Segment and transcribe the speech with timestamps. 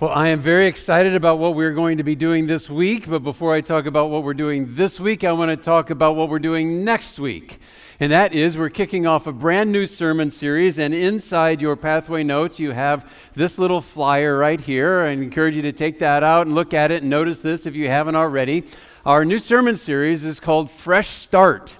[0.00, 3.06] Well, I am very excited about what we're going to be doing this week.
[3.06, 6.16] But before I talk about what we're doing this week, I want to talk about
[6.16, 7.58] what we're doing next week.
[8.00, 10.78] And that is, we're kicking off a brand new sermon series.
[10.78, 15.00] And inside your pathway notes, you have this little flyer right here.
[15.00, 17.74] I encourage you to take that out and look at it and notice this if
[17.74, 18.64] you haven't already.
[19.04, 21.76] Our new sermon series is called Fresh Start.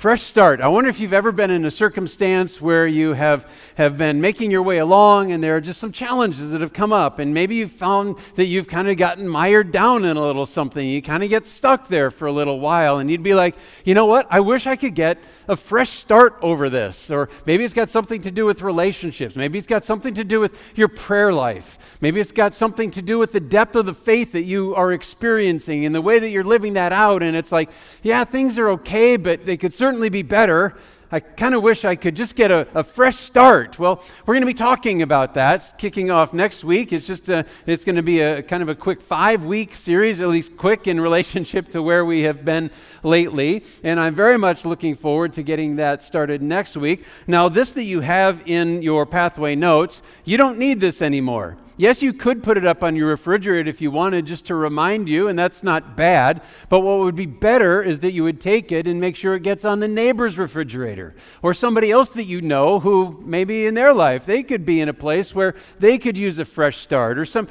[0.00, 0.62] Fresh start.
[0.62, 4.50] I wonder if you've ever been in a circumstance where you have, have been making
[4.50, 7.56] your way along and there are just some challenges that have come up, and maybe
[7.56, 10.88] you've found that you've kind of gotten mired down in a little something.
[10.88, 13.92] You kind of get stuck there for a little while, and you'd be like, you
[13.92, 14.26] know what?
[14.30, 17.10] I wish I could get a fresh start over this.
[17.10, 19.36] Or maybe it's got something to do with relationships.
[19.36, 21.76] Maybe it's got something to do with your prayer life.
[22.00, 24.94] Maybe it's got something to do with the depth of the faith that you are
[24.94, 27.22] experiencing and the way that you're living that out.
[27.22, 27.68] And it's like,
[28.02, 30.76] yeah, things are okay, but they could certainly certainly be better.
[31.10, 33.76] I kind of wish I could just get a, a, fresh start.
[33.76, 36.92] Well, we're going to be talking about that kicking off next week.
[36.92, 40.20] It's just a, it's going to be a kind of a quick five week series,
[40.20, 42.70] at least quick in relationship to where we have been
[43.02, 43.64] lately.
[43.82, 47.04] And I'm very much looking forward to getting that started next week.
[47.26, 51.56] Now, this that you have in your pathway notes, you don't need this anymore.
[51.80, 55.08] Yes, you could put it up on your refrigerator if you wanted, just to remind
[55.08, 56.42] you, and that's not bad.
[56.68, 59.42] But what would be better is that you would take it and make sure it
[59.42, 63.94] gets on the neighbor's refrigerator or somebody else that you know who maybe in their
[63.94, 67.24] life they could be in a place where they could use a fresh start or
[67.24, 67.48] some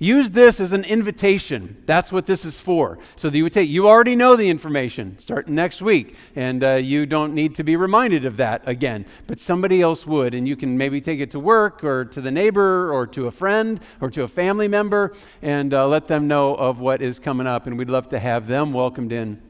[0.00, 1.82] Use this as an invitation.
[1.84, 3.00] That's what this is for.
[3.16, 6.74] So that you would take, you already know the information starting next week, and uh,
[6.74, 9.06] you don't need to be reminded of that again.
[9.26, 12.30] But somebody else would, and you can maybe take it to work or to the
[12.30, 16.54] neighbor or to a friend or to a family member and uh, let them know
[16.54, 17.66] of what is coming up.
[17.66, 19.42] And we'd love to have them welcomed in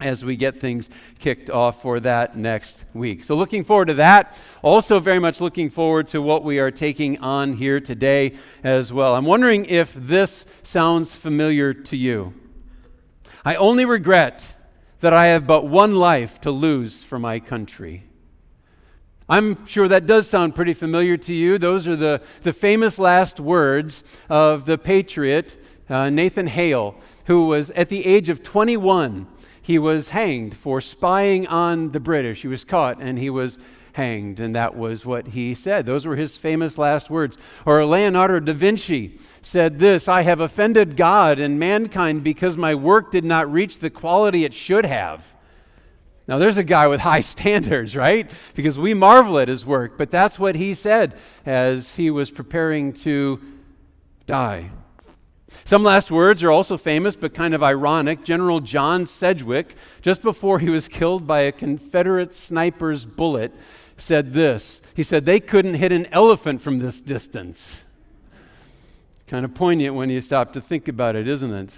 [0.00, 3.24] as we get things kicked off for that next week.
[3.24, 4.36] So, looking forward to that.
[4.62, 9.14] Also, very much looking forward to what we are taking on here today as well.
[9.14, 12.34] I'm wondering if this sounds familiar to you.
[13.44, 14.54] I only regret
[15.00, 18.04] that I have but one life to lose for my country.
[19.28, 21.56] I'm sure that does sound pretty familiar to you.
[21.56, 25.56] Those are the, the famous last words of the patriot,
[25.88, 26.96] uh, Nathan Hale,
[27.26, 29.28] who was at the age of 21
[29.70, 32.42] he was hanged for spying on the British.
[32.42, 33.56] He was caught and he was
[33.92, 35.86] hanged, and that was what he said.
[35.86, 37.38] Those were his famous last words.
[37.64, 43.12] Or Leonardo da Vinci said this I have offended God and mankind because my work
[43.12, 45.34] did not reach the quality it should have.
[46.26, 48.28] Now, there's a guy with high standards, right?
[48.56, 51.16] Because we marvel at his work, but that's what he said
[51.46, 53.40] as he was preparing to
[54.26, 54.72] die.
[55.64, 58.24] Some last words are also famous but kind of ironic.
[58.24, 63.52] General John Sedgwick, just before he was killed by a Confederate sniper's bullet,
[63.96, 64.80] said this.
[64.94, 67.82] He said, They couldn't hit an elephant from this distance.
[69.26, 71.74] Kind of poignant when you stop to think about it, isn't it?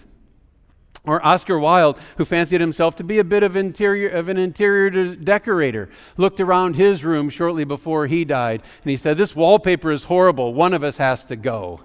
[1.04, 5.16] Or Oscar Wilde, who fancied himself to be a bit of, interior, of an interior
[5.16, 10.04] decorator, looked around his room shortly before he died, and he said, This wallpaper is
[10.04, 10.54] horrible.
[10.54, 11.80] One of us has to go.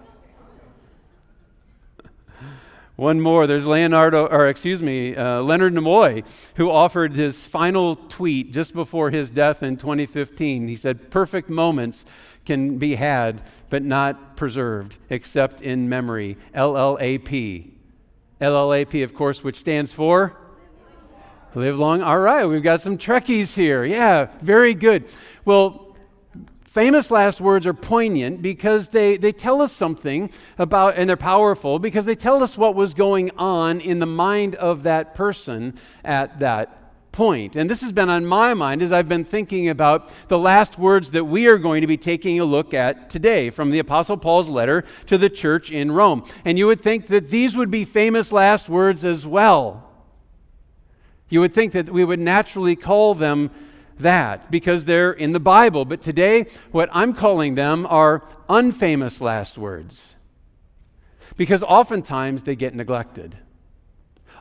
[2.98, 6.26] One more, there's Leonardo, or excuse me, uh, Leonard Nimoy,
[6.56, 10.68] who offered his final tweet just before his death in 2015.
[10.68, 12.06] He said, Perfect moments
[12.44, 16.38] can be had, but not preserved, except in memory.
[16.56, 17.70] LLAP.
[18.42, 20.36] LLAP, of course, which stands for?
[21.54, 22.02] Live long.
[22.02, 23.86] All right, we've got some Trekkies here.
[23.86, 25.06] Yeah, very good.
[25.46, 25.87] Well,
[26.78, 30.30] Famous last words are poignant because they, they tell us something
[30.60, 34.54] about, and they're powerful because they tell us what was going on in the mind
[34.54, 35.74] of that person
[36.06, 37.56] at that point.
[37.56, 41.10] And this has been on my mind as I've been thinking about the last words
[41.10, 44.48] that we are going to be taking a look at today from the Apostle Paul's
[44.48, 46.28] letter to the church in Rome.
[46.46, 49.90] And you would think that these would be famous last words as well.
[51.28, 53.50] You would think that we would naturally call them
[54.00, 55.86] that because they're in the Bible.
[55.86, 60.16] But today, what I'm calling them are unfamous last words
[61.36, 63.38] because oftentimes they get neglected.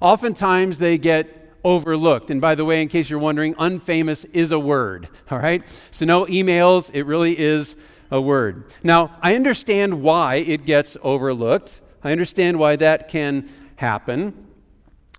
[0.00, 2.30] Oftentimes they get overlooked.
[2.30, 5.62] And by the way, in case you're wondering, unfamous is a word, all right?
[5.90, 7.76] So no emails, it really is
[8.10, 8.64] a word.
[8.82, 11.80] Now, I understand why it gets overlooked.
[12.04, 14.45] I understand why that can happen.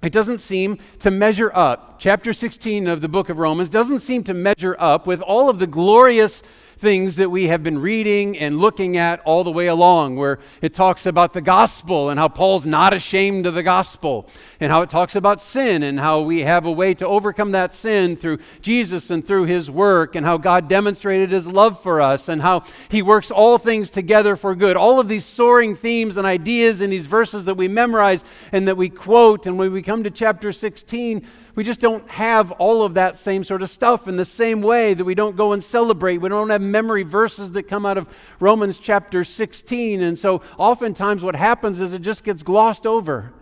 [0.01, 1.99] It doesn't seem to measure up.
[1.99, 5.57] Chapter 16 of the book of Romans doesn't seem to measure up with all of
[5.57, 6.43] the glorious
[6.77, 10.73] things that we have been reading and looking at all the way along, where it
[10.73, 14.29] talks about the gospel and how Paul's not ashamed of the gospel,
[14.59, 17.73] and how it talks about sin and how we have a way to overcome that
[17.73, 22.29] sin through Jesus and through his work, and how God demonstrated his love for us,
[22.29, 24.77] and how he works all things together for good.
[24.77, 28.77] All of these soaring themes and ideas in these verses that we memorize and that
[28.77, 31.25] we quote, and when we come to chapter 16,
[31.57, 34.93] we just don't have all of that same sort of stuff in the same way
[34.93, 36.19] that we don't go and celebrate.
[36.19, 38.07] We don't have memory verses that come out of
[38.39, 40.03] Romans chapter 16.
[40.03, 43.33] And so oftentimes what happens is it just gets glossed over.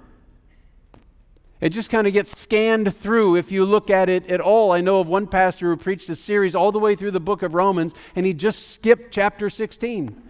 [1.59, 4.71] It just kind of gets scanned through if you look at it at all.
[4.71, 7.44] I know of one pastor who preached a series all the way through the book
[7.44, 10.23] of Romans, and he just skipped chapter 16.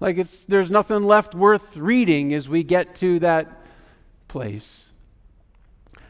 [0.00, 3.62] Like it's, there's nothing left worth reading as we get to that
[4.26, 4.87] place.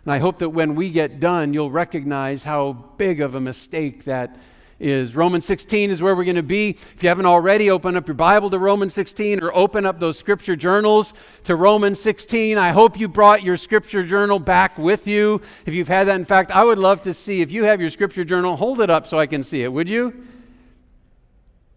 [0.08, 4.04] And I hope that when we get done, you'll recognize how big of a mistake
[4.04, 4.38] that
[4.80, 5.14] is.
[5.14, 6.70] Romans 16 is where we're going to be.
[6.70, 10.16] If you haven't already, open up your Bible to Romans 16 or open up those
[10.16, 11.12] scripture journals
[11.44, 12.56] to Romans 16.
[12.56, 15.42] I hope you brought your scripture journal back with you.
[15.66, 17.90] If you've had that, in fact, I would love to see if you have your
[17.90, 20.24] scripture journal, hold it up so I can see it, would you?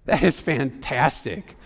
[0.06, 1.58] That is fantastic.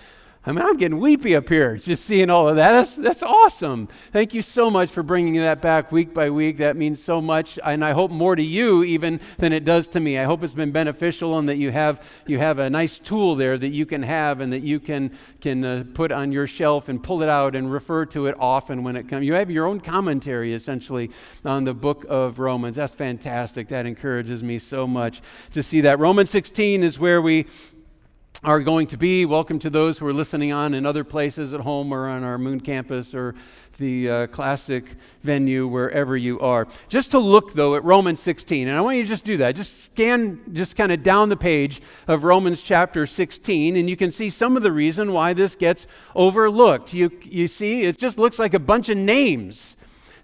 [0.47, 2.71] I mean, I'm getting weepy up here just seeing all of that.
[2.71, 3.89] That's, that's awesome.
[4.11, 6.57] Thank you so much for bringing that back week by week.
[6.57, 9.99] That means so much, and I hope more to you even than it does to
[9.99, 10.19] me.
[10.19, 13.57] I hope it's been beneficial and that you have you have a nice tool there
[13.57, 17.01] that you can have and that you can can uh, put on your shelf and
[17.01, 19.25] pull it out and refer to it often when it comes.
[19.25, 21.09] You have your own commentary essentially
[21.43, 22.75] on the book of Romans.
[22.75, 23.69] That's fantastic.
[23.69, 25.97] That encourages me so much to see that.
[25.97, 27.47] Romans 16 is where we
[28.45, 29.25] are going to be.
[29.25, 32.37] Welcome to those who are listening on in other places at home or on our
[32.37, 33.33] Moon campus or
[33.79, 34.85] the uh, classic
[35.23, 36.67] venue, wherever you are.
[36.87, 39.55] Just to look, though, at Romans 16, and I want you to just do that.
[39.55, 44.11] Just scan, just kind of down the page of Romans chapter 16, and you can
[44.11, 46.93] see some of the reason why this gets overlooked.
[46.93, 49.75] You, you see, it just looks like a bunch of names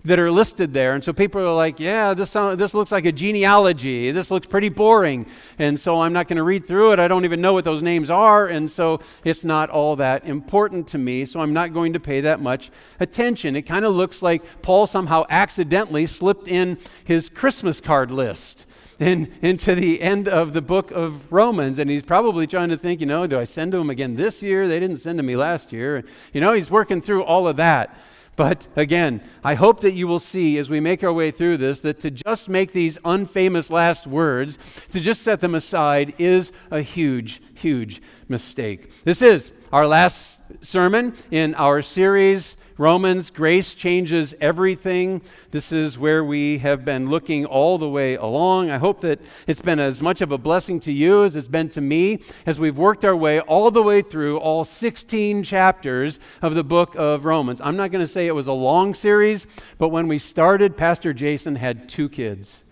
[0.03, 0.93] that are listed there.
[0.93, 4.11] And so people are like, yeah, this, sound, this looks like a genealogy.
[4.11, 5.27] This looks pretty boring.
[5.59, 6.99] And so I'm not going to read through it.
[6.99, 8.47] I don't even know what those names are.
[8.47, 11.25] And so it's not all that important to me.
[11.25, 13.55] So I'm not going to pay that much attention.
[13.55, 18.65] It kind of looks like Paul somehow accidentally slipped in his Christmas card list.
[18.99, 21.79] In, into the end of the book of Romans.
[21.79, 24.43] And he's probably trying to think, you know, do I send to him again this
[24.43, 24.67] year?
[24.67, 26.03] They didn't send to me last year.
[26.33, 27.97] You know, he's working through all of that.
[28.35, 31.81] But again, I hope that you will see as we make our way through this
[31.81, 34.57] that to just make these unfamous last words,
[34.91, 38.91] to just set them aside, is a huge, huge mistake.
[39.03, 45.21] This is our last sermon in our series Romans, grace changes everything.
[45.51, 48.69] This is where we have been looking all the way along.
[48.69, 51.69] I hope that it's been as much of a blessing to you as it's been
[51.69, 56.55] to me as we've worked our way all the way through all 16 chapters of
[56.55, 57.61] the book of Romans.
[57.61, 59.45] I'm not going to say it was a long series,
[59.77, 62.63] but when we started, Pastor Jason had two kids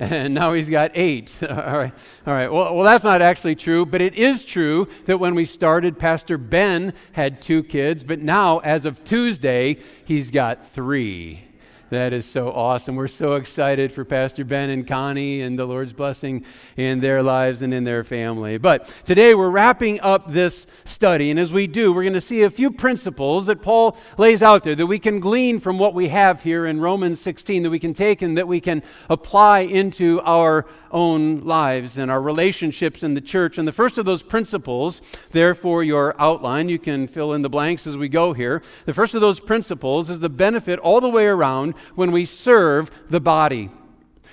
[0.00, 1.36] and now he's got eight.
[1.48, 1.92] all right,
[2.26, 2.50] all right.
[2.50, 6.38] Well, well, that's not actually true, but it is true that when we started, Pastor
[6.38, 11.49] Ben had two kids, but now, as of Tuesday, he's got three.
[11.90, 12.94] That is so awesome.
[12.94, 16.44] We're so excited for Pastor Ben and Connie and the Lord's blessing
[16.76, 18.58] in their lives and in their family.
[18.58, 22.42] But today we're wrapping up this study, and as we do, we're going to see
[22.42, 26.06] a few principles that Paul lays out there that we can glean from what we
[26.10, 30.20] have here in Romans 16, that we can take and that we can apply into
[30.20, 33.58] our own lives and our relationships in the church.
[33.58, 35.00] And the first of those principles,
[35.32, 38.62] therefore, your outline, you can fill in the blanks as we go here.
[38.86, 42.90] The first of those principles is the benefit all the way around when we serve
[43.08, 43.70] the body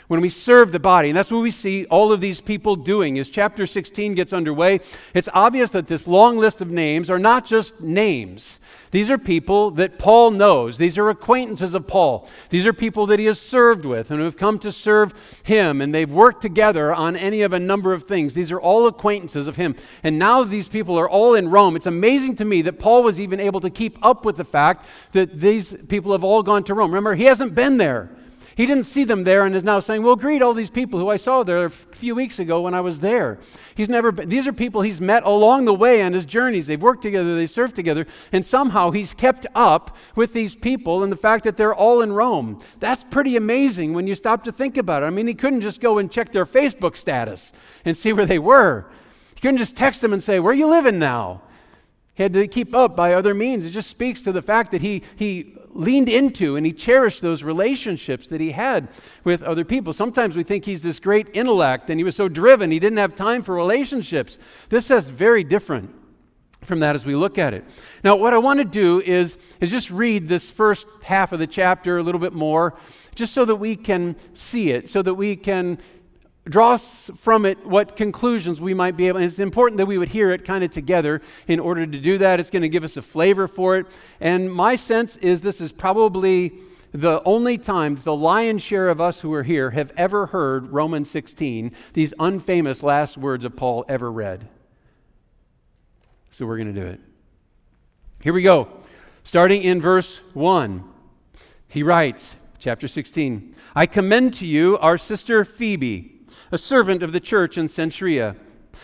[0.07, 1.09] when we serve the body.
[1.09, 3.19] And that's what we see all of these people doing.
[3.19, 4.79] As chapter 16 gets underway,
[5.13, 8.59] it's obvious that this long list of names are not just names.
[8.91, 10.77] These are people that Paul knows.
[10.77, 12.27] These are acquaintances of Paul.
[12.49, 15.81] These are people that he has served with and who have come to serve him,
[15.81, 18.33] and they've worked together on any of a number of things.
[18.33, 19.75] These are all acquaintances of him.
[20.03, 21.75] And now these people are all in Rome.
[21.75, 24.85] It's amazing to me that Paul was even able to keep up with the fact
[25.11, 26.91] that these people have all gone to Rome.
[26.91, 28.09] Remember, he hasn't been there.
[28.57, 31.09] He didn't see them there and is now saying, Well, greet all these people who
[31.09, 33.37] I saw there a few weeks ago when I was there.
[33.75, 36.65] He's never been, these are people he's met along the way on his journeys.
[36.65, 41.11] They've worked together, they've served together, and somehow he's kept up with these people and
[41.11, 42.59] the fact that they're all in Rome.
[42.79, 45.05] That's pretty amazing when you stop to think about it.
[45.05, 47.51] I mean, he couldn't just go and check their Facebook status
[47.85, 48.87] and see where they were.
[49.35, 51.43] He couldn't just text them and say, Where are you living now?
[52.17, 53.63] He had to keep up by other means.
[53.63, 57.43] It just speaks to the fact that he, he leaned into and he cherished those
[57.43, 58.89] relationships that he had
[59.23, 59.93] with other people.
[59.93, 63.15] Sometimes we think he's this great intellect and he was so driven he didn't have
[63.15, 64.39] time for relationships.
[64.69, 65.93] This is very different
[66.63, 67.63] from that as we look at it.
[68.03, 71.45] Now, what I want to do is, is just read this first half of the
[71.45, 72.73] chapter a little bit more,
[73.13, 75.77] just so that we can see it, so that we can
[76.49, 79.17] draw from it what conclusions we might be able.
[79.17, 82.17] And it's important that we would hear it kind of together in order to do
[82.17, 82.39] that.
[82.39, 83.87] It's going to give us a flavor for it.
[84.19, 86.53] And my sense is this is probably
[86.91, 91.09] the only time the lion's share of us who are here have ever heard Romans
[91.11, 94.47] 16, these unfamous last words of Paul ever read.
[96.31, 96.99] So we're going to do it.
[98.21, 98.69] Here we go.
[99.23, 100.83] Starting in verse 1,
[101.67, 106.16] he writes, chapter 16, I commend to you our sister Phoebe
[106.51, 108.35] a servant of the church in Cenchrea,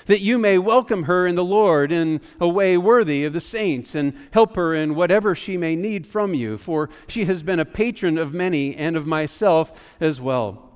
[0.05, 3.96] that you may welcome her in the Lord in a way worthy of the saints,
[3.96, 7.65] and help her in whatever she may need from you, for she has been a
[7.65, 10.70] patron of many and of myself as well.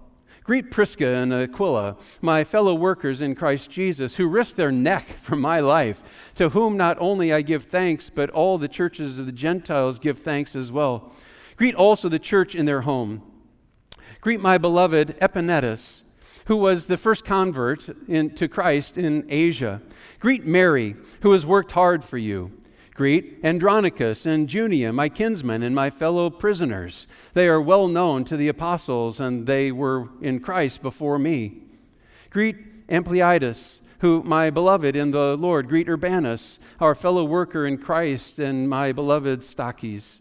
[0.44, 5.36] Greet Prisca and Aquila, my fellow workers in Christ Jesus, who risked their neck for
[5.36, 6.02] my life,
[6.36, 10.20] to whom not only I give thanks, but all the churches of the Gentiles give
[10.20, 11.12] thanks as well.
[11.58, 13.24] Greet also the church in their home.
[14.22, 16.04] Greet my beloved Epaenetus
[16.48, 19.82] who was the first convert in, to Christ in Asia.
[20.20, 22.52] Greet Mary, who has worked hard for you.
[22.94, 27.06] Greet Andronicus and Junia, my kinsmen and my fellow prisoners.
[27.34, 31.62] They are well known to the apostles, and they were in Christ before me.
[32.30, 35.68] Greet Ampliatus, who my beloved in the Lord.
[35.68, 40.20] Greet Urbanus, our fellow worker in Christ, and my beloved Stachys.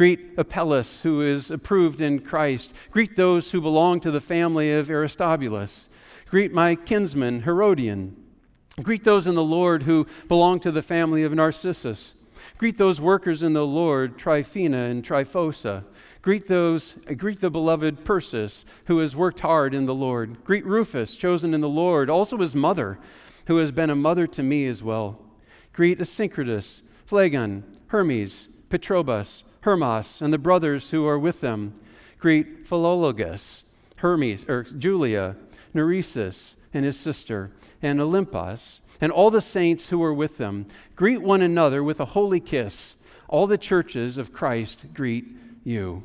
[0.00, 2.72] Greet Apelles, who is approved in Christ.
[2.90, 5.90] Greet those who belong to the family of Aristobulus.
[6.26, 8.16] Greet my kinsman, Herodion.
[8.82, 12.14] Greet those in the Lord who belong to the family of Narcissus.
[12.56, 15.84] Greet those workers in the Lord, Tryphena and Tryphosa.
[16.22, 20.42] Greet those, greet the beloved Persis, who has worked hard in the Lord.
[20.44, 22.98] Greet Rufus, chosen in the Lord, also his mother,
[23.48, 25.20] who has been a mother to me as well.
[25.74, 31.74] Greet Asyncritus, Phlegon, Hermes, Patrobas, Hermas and the brothers who are with them.
[32.18, 33.62] Greet Philologus,
[33.96, 35.36] Hermes, or Julia,
[35.74, 37.50] Nereus and his sister,
[37.82, 40.66] and Olympas, and all the saints who are with them.
[40.96, 42.96] Greet one another with a holy kiss.
[43.28, 45.24] All the churches of Christ greet
[45.64, 46.02] you.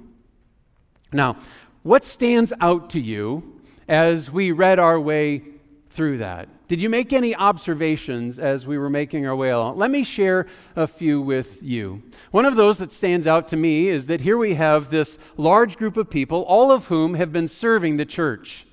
[1.12, 1.38] Now,
[1.84, 5.44] what stands out to you as we read our way
[5.90, 6.50] through that?
[6.68, 9.78] Did you make any observations as we were making our way along?
[9.78, 12.02] Let me share a few with you.
[12.32, 15.78] One of those that stands out to me is that here we have this large
[15.78, 18.66] group of people, all of whom have been serving the church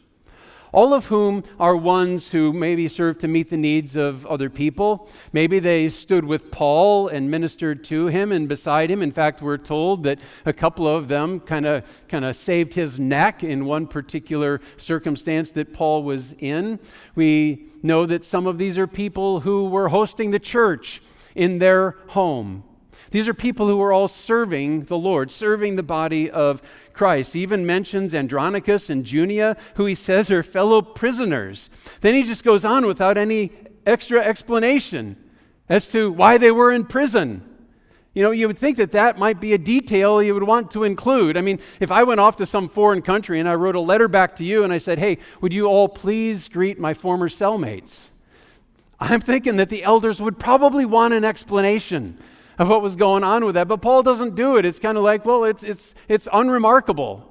[0.72, 5.08] all of whom are ones who maybe served to meet the needs of other people.
[5.32, 9.02] Maybe they stood with Paul and ministered to him and beside him.
[9.02, 12.98] In fact, we're told that a couple of them kind of kind of saved his
[12.98, 16.80] neck in one particular circumstance that Paul was in.
[17.14, 21.02] We know that some of these are people who were hosting the church
[21.34, 22.64] in their home.
[23.12, 26.62] These are people who are all serving the Lord, serving the body of
[26.94, 27.32] Christ.
[27.32, 31.70] He even mentions Andronicus and Junia, who he says are fellow prisoners.
[32.00, 33.52] Then he just goes on without any
[33.86, 35.16] extra explanation
[35.68, 37.42] as to why they were in prison.
[38.14, 40.84] You know, you would think that that might be a detail you would want to
[40.84, 41.36] include.
[41.36, 44.06] I mean, if I went off to some foreign country and I wrote a letter
[44.06, 48.08] back to you and I said, hey, would you all please greet my former cellmates?
[49.00, 52.18] I'm thinking that the elders would probably want an explanation
[52.58, 53.68] of what was going on with that.
[53.68, 54.64] But Paul doesn't do it.
[54.64, 57.28] It's kind of like, well, it's, it's, it's unremarkable.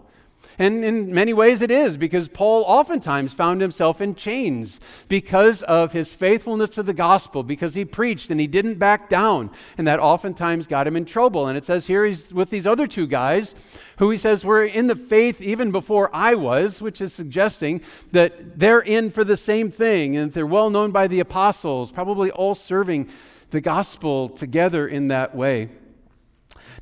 [0.57, 5.93] And in many ways it is, because Paul oftentimes found himself in chains because of
[5.93, 9.49] his faithfulness to the gospel, because he preached and he didn't back down.
[9.77, 11.47] And that oftentimes got him in trouble.
[11.47, 13.55] And it says here he's with these other two guys
[13.97, 18.59] who he says were in the faith even before I was, which is suggesting that
[18.59, 22.55] they're in for the same thing and they're well known by the apostles, probably all
[22.55, 23.09] serving
[23.51, 25.69] the gospel together in that way.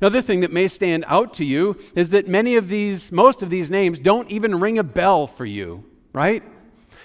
[0.00, 3.50] Another thing that may stand out to you is that many of these, most of
[3.50, 6.42] these names don't even ring a bell for you, right?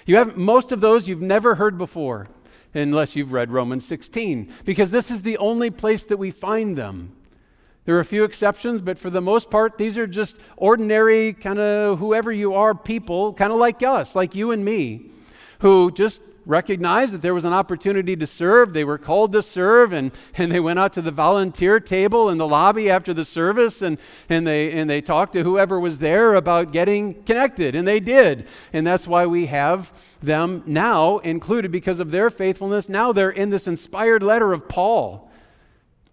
[0.06, 2.28] You have most of those you've never heard before,
[2.72, 7.12] unless you've read Romans 16, because this is the only place that we find them.
[7.84, 11.58] There are a few exceptions, but for the most part, these are just ordinary, kind
[11.58, 15.10] of whoever you are people, kind of like us, like you and me,
[15.60, 18.72] who just recognized that there was an opportunity to serve.
[18.72, 22.38] They were called to serve, and, and they went out to the volunteer table in
[22.38, 23.98] the lobby after the service, and,
[24.28, 28.46] and, they, and they talked to whoever was there about getting connected, and they did.
[28.72, 32.88] And that's why we have them now included because of their faithfulness.
[32.88, 35.30] Now they're in this inspired letter of Paul.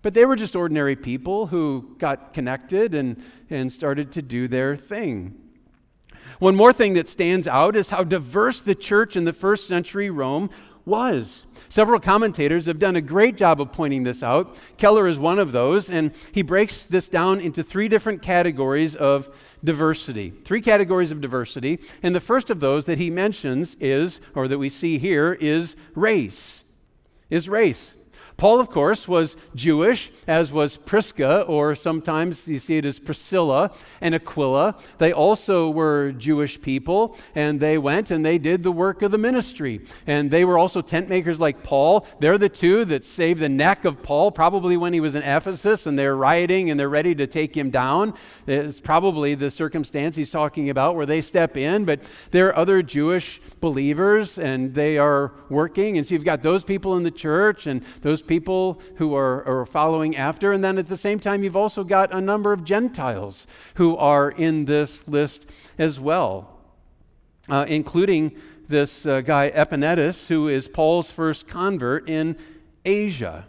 [0.02, 4.76] But they were just ordinary people who got connected and, and started to do their
[4.76, 5.43] thing.
[6.44, 10.10] One more thing that stands out is how diverse the church in the first century
[10.10, 10.50] Rome
[10.84, 11.48] was.
[11.70, 14.58] Several commentators have done a great job of pointing this out.
[14.76, 19.34] Keller is one of those, and he breaks this down into three different categories of
[19.64, 20.32] diversity.
[20.44, 21.80] Three categories of diversity.
[22.04, 25.78] And the first of those that he mentions is, or that we see here, is
[25.96, 26.66] race.
[27.30, 27.94] Is race.
[28.38, 33.72] Paul, of course, was Jewish, as was Prisca, or sometimes you see it as Priscilla
[34.02, 34.76] and Aquila.
[34.98, 39.18] They also were Jewish people, and they went and they did the work of the
[39.18, 39.82] ministry.
[40.08, 42.06] And they were also tent makers like Paul.
[42.20, 45.86] They're the two that saved the neck of Paul, probably when he was in Ephesus
[45.86, 48.14] and they're rioting and they're ready to take him down.
[48.48, 52.82] It's probably the circumstance he's talking about where they step in, but there are other
[52.82, 55.98] Jewish believers and they are working.
[55.98, 59.66] And so you've got those people in the church and those people who are, are
[59.66, 60.52] following after.
[60.52, 64.32] And then at the same time, you've also got a number of Gentiles who are
[64.32, 65.46] in this list
[65.78, 66.60] as well,
[67.50, 68.36] uh, including
[68.68, 72.38] this uh, guy Epaenetus, who is Paul's first convert in
[72.86, 73.46] Asia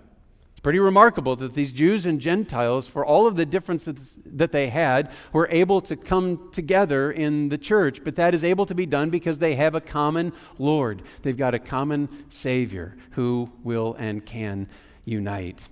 [0.64, 5.12] pretty remarkable that these Jews and Gentiles, for all of the differences that they had,
[5.33, 8.02] were able to come together in the church.
[8.02, 11.02] But that is able to be done because they have a common Lord.
[11.23, 14.68] They've got a common Savior who will and can
[15.04, 15.68] unite.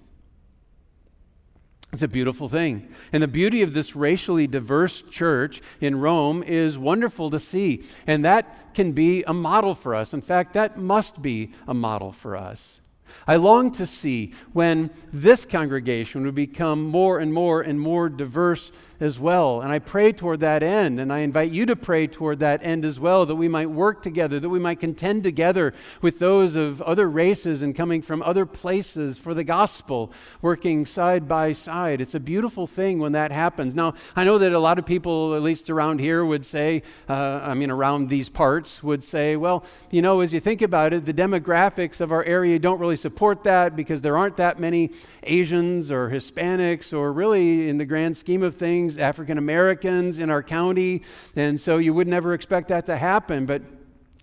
[1.90, 2.88] It's a beautiful thing.
[3.14, 7.82] And the beauty of this racially diverse church in Rome is wonderful to see.
[8.06, 10.12] And that can be a model for us.
[10.12, 12.81] In fact, that must be a model for us.
[13.26, 18.72] I long to see when this congregation would become more and more and more diverse
[19.02, 19.60] as well.
[19.60, 22.84] And I pray toward that end, and I invite you to pray toward that end
[22.84, 26.80] as well, that we might work together, that we might contend together with those of
[26.82, 32.00] other races and coming from other places for the gospel, working side by side.
[32.00, 33.74] It's a beautiful thing when that happens.
[33.74, 37.40] Now, I know that a lot of people, at least around here, would say, uh,
[37.42, 41.06] I mean, around these parts, would say, well, you know, as you think about it,
[41.06, 44.92] the demographics of our area don't really support that because there aren't that many
[45.24, 50.42] Asians or Hispanics or really, in the grand scheme of things, African Americans in our
[50.42, 51.02] county,
[51.36, 53.44] and so you would never expect that to happen.
[53.44, 53.62] But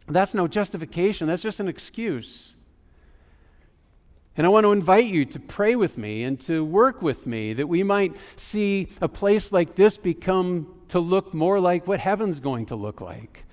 [0.07, 2.55] that's no justification, that's just an excuse.
[4.37, 7.51] And I want to invite you to pray with me and to work with me
[7.53, 12.39] that we might see a place like this become to look more like what heaven's
[12.39, 13.45] going to look like,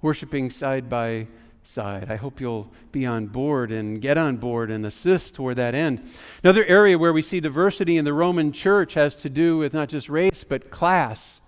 [0.00, 1.26] worshiping side by
[1.64, 2.10] side.
[2.10, 6.02] I hope you'll be on board and get on board and assist toward that end.
[6.42, 9.88] Another area where we see diversity in the Roman church has to do with not
[9.88, 11.40] just race, but class.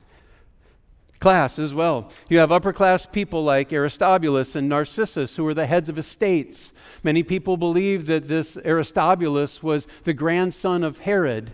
[1.18, 2.10] Class as well.
[2.28, 6.72] You have upper class people like Aristobulus and Narcissus, who were the heads of estates.
[7.02, 11.52] Many people believe that this Aristobulus was the grandson of Herod,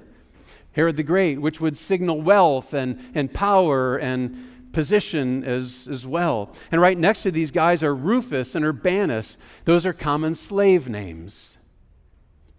[0.72, 6.54] Herod the Great, which would signal wealth and, and power and position as, as well.
[6.70, 9.36] And right next to these guys are Rufus and Urbanus.
[9.64, 11.56] Those are common slave names.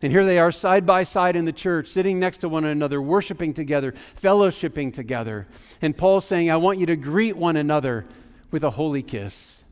[0.02, 3.02] And here they are side by side in the church, sitting next to one another,
[3.02, 5.48] worshiping together, fellowshipping together.
[5.82, 8.08] And Paul's saying, I want you to greet one another
[8.50, 9.64] with a holy kiss.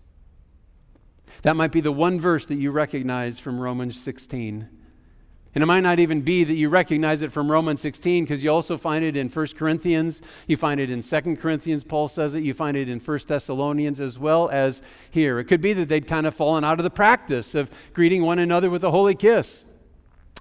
[1.42, 4.70] That might be the one verse that you recognize from Romans 16.
[5.56, 8.52] And it might not even be that you recognize it from Romans 16 because you
[8.52, 12.44] also find it in 1 Corinthians, you find it in 2 Corinthians, Paul says it,
[12.44, 15.40] you find it in 1 Thessalonians as well as here.
[15.40, 18.38] It could be that they'd kind of fallen out of the practice of greeting one
[18.38, 19.66] another with a holy kiss.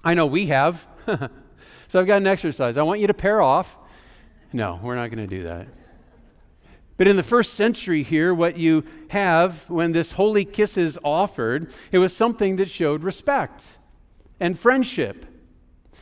[0.03, 0.87] I know we have.
[1.07, 2.77] so I've got an exercise.
[2.77, 3.77] I want you to pair off.
[4.53, 5.67] No, we're not going to do that.
[6.97, 11.71] But in the first century here, what you have when this holy kiss is offered,
[11.91, 13.78] it was something that showed respect
[14.39, 15.25] and friendship.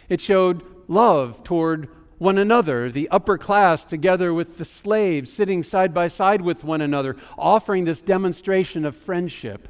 [0.09, 5.93] It showed love toward one another, the upper class together with the slaves, sitting side
[5.93, 9.67] by side with one another, offering this demonstration of friendship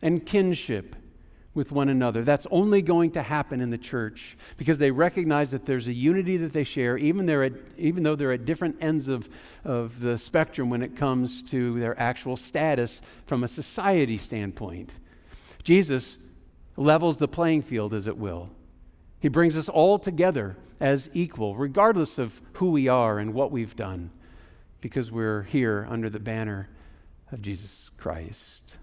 [0.00, 0.96] and kinship
[1.52, 2.24] with one another.
[2.24, 6.36] That's only going to happen in the church because they recognize that there's a unity
[6.38, 9.28] that they share, even, at, even though they're at different ends of,
[9.64, 14.92] of the spectrum when it comes to their actual status from a society standpoint.
[15.62, 16.16] Jesus
[16.80, 18.48] levels the playing field, as it will.
[19.20, 23.76] He brings us all together as equal, regardless of who we are and what we've
[23.76, 24.10] done,
[24.80, 26.70] because we're here under the banner
[27.30, 28.76] of Jesus Christ.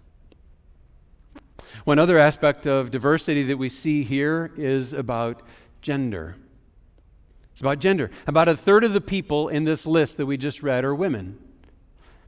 [1.86, 5.42] One other aspect of diversity that we see here is about
[5.82, 6.36] gender.
[7.52, 8.12] It's about gender.
[8.28, 11.40] About a third of the people in this list that we just read are women.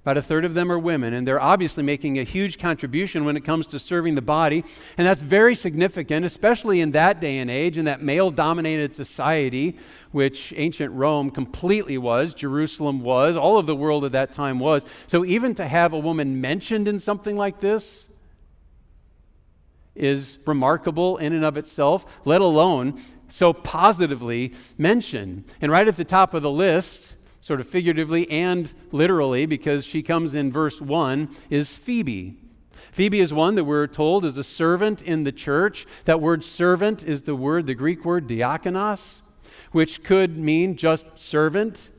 [0.01, 3.35] About a third of them are women, and they're obviously making a huge contribution when
[3.35, 4.63] it comes to serving the body.
[4.97, 9.77] And that's very significant, especially in that day and age, in that male dominated society,
[10.11, 14.85] which ancient Rome completely was, Jerusalem was, all of the world at that time was.
[15.07, 18.07] So even to have a woman mentioned in something like this
[19.95, 25.43] is remarkable in and of itself, let alone so positively mentioned.
[25.59, 30.03] And right at the top of the list, sort of figuratively and literally, because she
[30.03, 32.37] comes in verse 1, is Phoebe.
[32.91, 35.85] Phoebe is one that we're told is a servant in the church.
[36.05, 39.21] That word servant is the word, the Greek word diakonos,
[39.71, 41.89] which could mean just servant,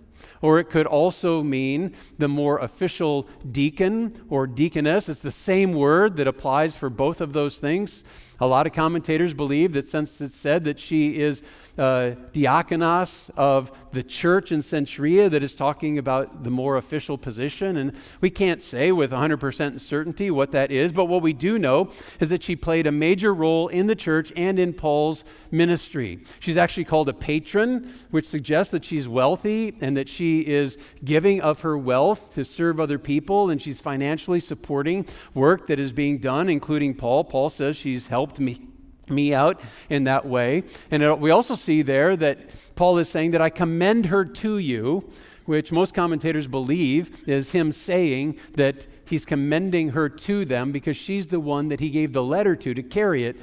[0.43, 5.09] or it could also mean the more official deacon or deaconess.
[5.09, 8.05] It's the same word that applies for both of those things.
[8.41, 11.43] A lot of commentators believe that since it's said that she is
[11.81, 17.79] uh, diakonos of the church in Cenchrea that is talking about the more official position.
[17.79, 21.91] And we can't say with 100% certainty what that is, but what we do know
[22.21, 26.23] is that she played a major role in the church and in Paul's ministry.
[26.39, 31.41] She's actually called a patron, which suggests that she's wealthy and that she is giving
[31.41, 36.19] of her wealth to serve other people, and she's financially supporting work that is being
[36.19, 37.25] done, including Paul.
[37.25, 38.70] Paul says she's helped me
[39.11, 40.65] me out in that way.
[40.91, 42.39] And it, we also see there that
[42.75, 45.11] Paul is saying that I commend her to you,
[45.45, 51.27] which most commentators believe is him saying that he's commending her to them because she's
[51.27, 53.37] the one that he gave the letter to to carry it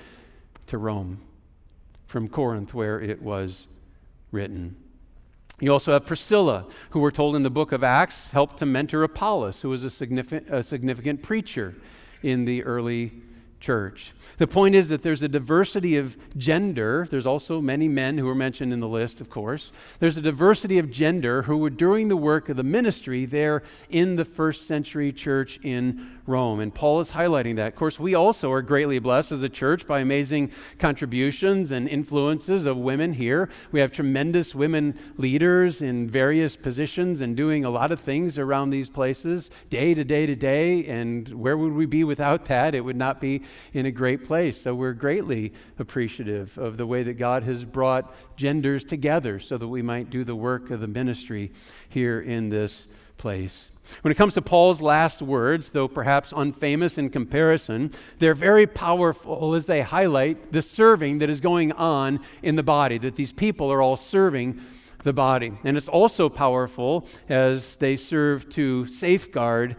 [0.68, 1.20] to Rome
[2.08, 3.68] from Corinth, where it was
[4.32, 4.76] written.
[5.60, 9.04] You also have Priscilla, who we're told in the book of Acts helped to mentor
[9.04, 11.76] Apollos, who was a significant, a significant preacher
[12.22, 13.12] in the early
[13.60, 14.14] church.
[14.38, 17.08] The point is that there's a diversity of gender.
[17.10, 19.72] There's also many men who are mentioned in the list, of course.
[20.00, 24.16] There's a diversity of gender who were doing the work of the ministry there in
[24.16, 26.60] the first century church in Rome.
[26.60, 27.70] And Paul is highlighting that.
[27.70, 32.66] Of course, we also are greatly blessed as a church by amazing contributions and influences
[32.66, 33.50] of women here.
[33.72, 38.70] We have tremendous women leaders in various positions and doing a lot of things around
[38.70, 40.86] these places day to day to day.
[40.86, 42.76] And where would we be without that?
[42.76, 43.42] It would not be
[43.74, 44.62] in a great place.
[44.62, 49.68] So we're greatly appreciative of the way that God has brought genders together so that
[49.68, 51.52] we might do the work of the ministry
[51.90, 53.72] here in this place.
[54.02, 59.56] When it comes to Paul's last words, though perhaps unfamous in comparison, they're very powerful
[59.56, 63.72] as they highlight the serving that is going on in the body, that these people
[63.72, 64.60] are all serving
[65.04, 65.54] the body.
[65.64, 69.78] And it's also powerful as they serve to safeguard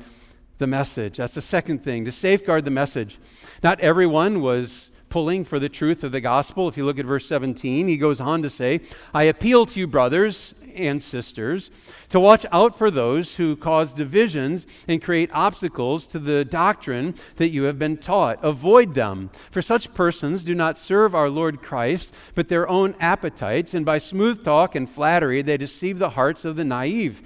[0.58, 1.16] the message.
[1.16, 3.18] That's the second thing, to safeguard the message.
[3.62, 6.68] Not everyone was pulling for the truth of the gospel.
[6.68, 8.80] If you look at verse 17, he goes on to say,
[9.14, 11.70] I appeal to you, brothers and sisters,
[12.08, 17.50] to watch out for those who cause divisions and create obstacles to the doctrine that
[17.50, 18.38] you have been taught.
[18.44, 23.74] Avoid them, for such persons do not serve our Lord Christ, but their own appetites,
[23.74, 27.22] and by smooth talk and flattery they deceive the hearts of the naive.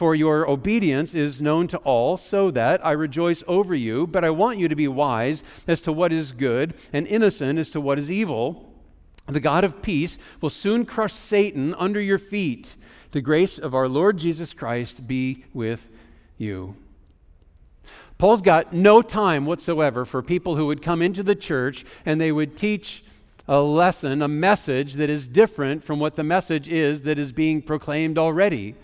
[0.00, 4.30] For your obedience is known to all, so that I rejoice over you, but I
[4.30, 7.98] want you to be wise as to what is good and innocent as to what
[7.98, 8.72] is evil.
[9.26, 12.76] The God of peace will soon crush Satan under your feet.
[13.10, 15.90] The grace of our Lord Jesus Christ be with
[16.38, 16.76] you.
[18.16, 22.32] Paul's got no time whatsoever for people who would come into the church and they
[22.32, 23.04] would teach
[23.46, 27.60] a lesson, a message that is different from what the message is that is being
[27.60, 28.76] proclaimed already,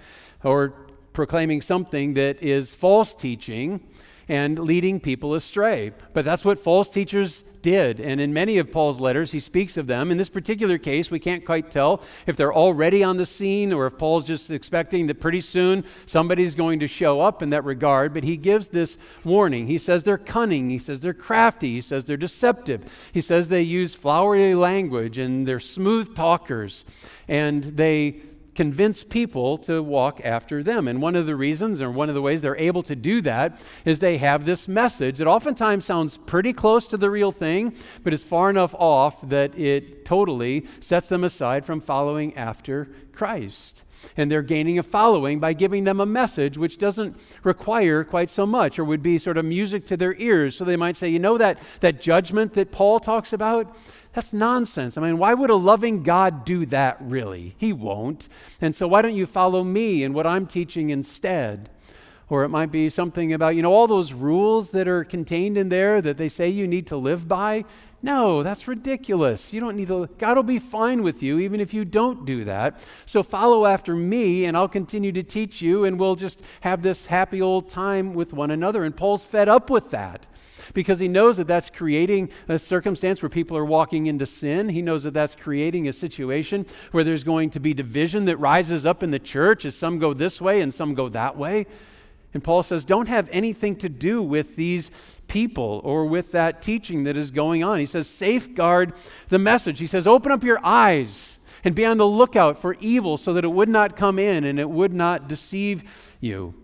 [0.44, 0.74] or
[1.16, 3.80] proclaiming something that is false teaching
[4.28, 5.92] and leading people astray.
[6.12, 8.00] But that's what false teachers did.
[8.00, 10.10] And in many of Paul's letters, he speaks of them.
[10.10, 13.86] In this particular case, we can't quite tell if they're already on the scene or
[13.86, 18.12] if Paul's just expecting that pretty soon somebody's going to show up in that regard.
[18.12, 19.68] But he gives this warning.
[19.68, 20.68] He says they're cunning.
[20.68, 21.72] He says they're crafty.
[21.72, 23.10] He says they're deceptive.
[23.12, 26.84] He says they use flowery language and they're smooth talkers.
[27.26, 28.20] And they
[28.56, 30.88] convince people to walk after them.
[30.88, 33.60] And one of the reasons, or one of the ways they're able to do that,
[33.84, 38.14] is they have this message that oftentimes sounds pretty close to the real thing, but
[38.14, 43.82] is far enough off that it totally sets them aside from following after Christ.
[44.16, 48.46] And they're gaining a following by giving them a message which doesn't require quite so
[48.46, 50.56] much or would be sort of music to their ears.
[50.56, 53.74] So they might say, you know, that, that judgment that Paul talks about?
[54.16, 54.96] That's nonsense.
[54.96, 57.54] I mean, why would a loving God do that, really?
[57.58, 58.30] He won't.
[58.62, 61.68] And so, why don't you follow me and what I'm teaching instead?
[62.30, 65.68] Or it might be something about, you know, all those rules that are contained in
[65.68, 67.66] there that they say you need to live by.
[68.00, 69.52] No, that's ridiculous.
[69.52, 72.42] You don't need to, God will be fine with you even if you don't do
[72.44, 72.80] that.
[73.04, 77.04] So follow after me, and I'll continue to teach you, and we'll just have this
[77.04, 78.82] happy old time with one another.
[78.82, 80.26] And Paul's fed up with that
[80.74, 84.68] because he knows that that's creating a circumstance where people are walking into sin.
[84.68, 88.86] He knows that that's creating a situation where there's going to be division that rises
[88.86, 91.66] up in the church as some go this way and some go that way.
[92.34, 94.90] And Paul says, don't have anything to do with these
[95.26, 97.78] people or with that teaching that is going on.
[97.78, 98.92] He says, safeguard
[99.28, 99.78] the message.
[99.78, 103.44] He says, open up your eyes and be on the lookout for evil so that
[103.44, 105.82] it would not come in and it would not deceive
[106.20, 106.54] you.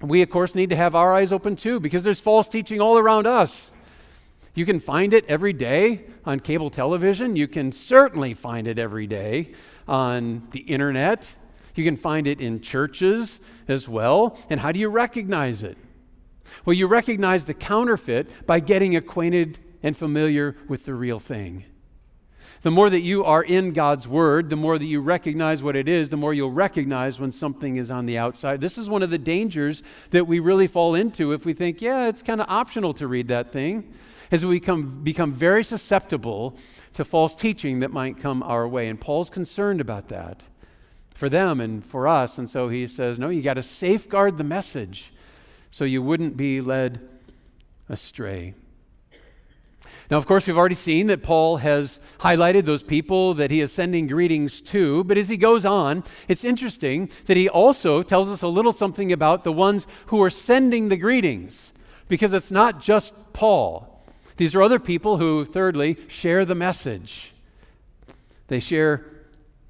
[0.00, 2.96] We, of course, need to have our eyes open too because there's false teaching all
[2.96, 3.70] around us.
[4.54, 7.36] You can find it every day on cable television.
[7.36, 9.52] You can certainly find it every day
[9.86, 11.34] on the internet.
[11.74, 14.38] You can find it in churches as well.
[14.48, 15.76] And how do you recognize it?
[16.64, 21.64] Well, you recognize the counterfeit by getting acquainted and familiar with the real thing.
[22.62, 25.88] The more that you are in God's Word, the more that you recognize what it
[25.88, 28.60] is, the more you'll recognize when something is on the outside.
[28.60, 32.06] This is one of the dangers that we really fall into if we think, yeah,
[32.08, 33.94] it's kind of optional to read that thing,
[34.30, 36.54] as we become, become very susceptible
[36.92, 38.88] to false teaching that might come our way.
[38.88, 40.42] And Paul's concerned about that
[41.14, 42.36] for them and for us.
[42.36, 45.12] And so he says, no, you got to safeguard the message
[45.70, 47.08] so you wouldn't be led
[47.88, 48.54] astray.
[50.10, 53.72] Now, of course, we've already seen that Paul has highlighted those people that he is
[53.72, 58.42] sending greetings to, but as he goes on, it's interesting that he also tells us
[58.42, 61.72] a little something about the ones who are sending the greetings,
[62.08, 64.02] because it's not just Paul.
[64.36, 67.32] These are other people who, thirdly, share the message.
[68.48, 69.06] They share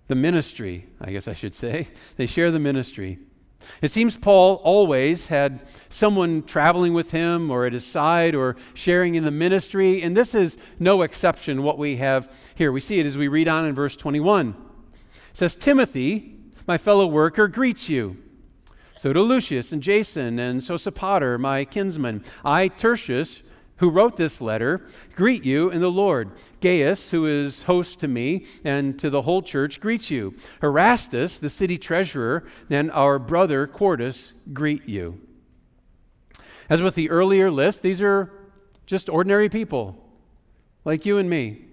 [0.09, 1.89] the ministry, I guess I should say.
[2.17, 3.19] They share the ministry.
[3.83, 9.15] It seems Paul always had someone traveling with him or at his side or sharing
[9.15, 12.73] in the ministry, and this is no exception what we have here.
[12.73, 14.51] We see it as we read on in verse 21.
[14.51, 18.17] It says, Timothy, my fellow worker, greets you.
[18.97, 22.23] So do Lucius and Jason and Sosipater, my kinsman.
[22.45, 23.41] I, Tertius,
[23.81, 26.31] who wrote this letter, greet you in the Lord.
[26.61, 30.35] Gaius, who is host to me and to the whole church, greets you.
[30.63, 35.19] Erastus, the city treasurer, and our brother Quartus greet you.
[36.69, 38.31] As with the earlier list, these are
[38.85, 39.97] just ordinary people,
[40.85, 41.65] like you and me,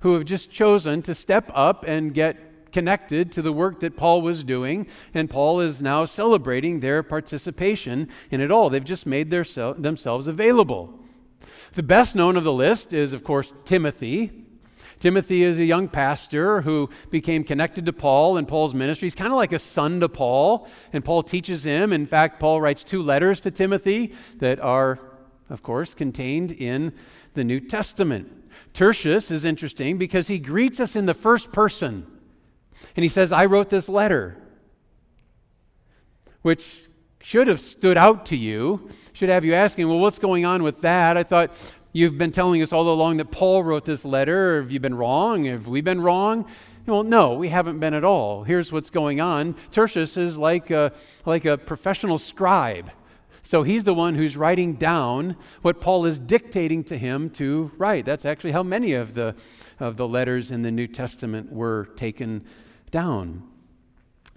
[0.00, 4.22] who have just chosen to step up and get connected to the work that Paul
[4.22, 8.70] was doing, and Paul is now celebrating their participation in it all.
[8.70, 10.94] They've just made their, themselves available.
[11.78, 14.32] The best known of the list is, of course, Timothy.
[14.98, 19.06] Timothy is a young pastor who became connected to Paul and Paul's ministry.
[19.06, 21.92] He's kind of like a son to Paul, and Paul teaches him.
[21.92, 24.98] In fact, Paul writes two letters to Timothy that are,
[25.48, 26.92] of course, contained in
[27.34, 28.28] the New Testament.
[28.72, 32.08] Tertius is interesting because he greets us in the first person.
[32.96, 34.36] And he says, I wrote this letter,
[36.42, 36.87] which
[37.28, 40.80] should have stood out to you, should have you asking, well, what's going on with
[40.80, 41.18] that?
[41.18, 41.52] I thought
[41.92, 44.62] you've been telling us all along that Paul wrote this letter.
[44.62, 45.44] Have you been wrong?
[45.44, 46.46] Have we been wrong?
[46.86, 48.44] Well, no, we haven't been at all.
[48.44, 49.56] Here's what's going on.
[49.70, 50.90] Tertius is like a,
[51.26, 52.90] like a professional scribe.
[53.42, 58.06] So he's the one who's writing down what Paul is dictating to him to write.
[58.06, 59.36] That's actually how many of the,
[59.78, 62.46] of the letters in the New Testament were taken
[62.90, 63.42] down.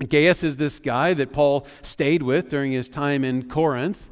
[0.10, 4.10] Gaius is this guy that Paul stayed with during his time in Corinth.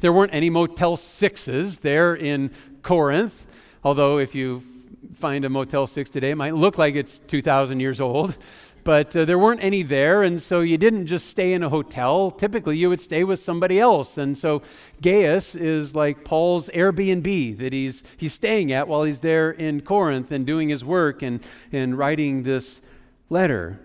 [0.00, 2.50] There weren't any Motel Sixes there in
[2.82, 3.46] Corinth,
[3.82, 4.62] although if you
[5.14, 8.36] find a Motel 6 today, it might look like it's 2,000 years old.
[8.82, 12.30] But uh, there weren't any there, and so you didn't just stay in a hotel.
[12.30, 14.16] Typically, you would stay with somebody else.
[14.16, 14.62] And so
[15.02, 20.32] Gaius is like Paul's Airbnb that he's, he's staying at while he's there in Corinth
[20.32, 22.80] and doing his work and, and writing this
[23.28, 23.78] letter.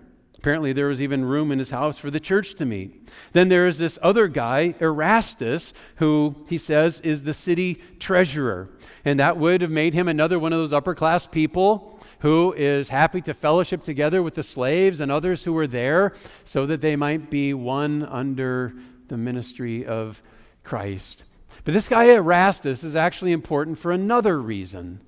[0.45, 3.09] Apparently, there was even room in his house for the church to meet.
[3.33, 8.69] Then there is this other guy, Erastus, who he says is the city treasurer.
[9.03, 12.89] And that would have made him another one of those upper class people who is
[12.89, 16.13] happy to fellowship together with the slaves and others who were there
[16.45, 18.75] so that they might be one under
[19.07, 20.21] the ministry of
[20.63, 21.23] Christ.
[21.63, 25.01] But this guy, Erastus, is actually important for another reason.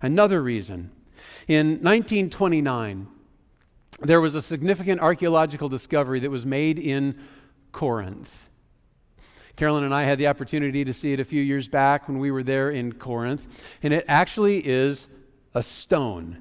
[0.00, 0.92] Another reason.
[1.48, 3.08] In 1929,
[4.00, 7.18] there was a significant archaeological discovery that was made in
[7.72, 8.48] Corinth.
[9.56, 12.30] Carolyn and I had the opportunity to see it a few years back when we
[12.30, 13.46] were there in Corinth,
[13.82, 15.06] and it actually is
[15.54, 16.38] a stone.